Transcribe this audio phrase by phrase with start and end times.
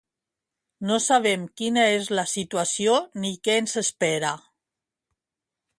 [0.91, 4.35] No sabem quina és la situació ni què ens espera.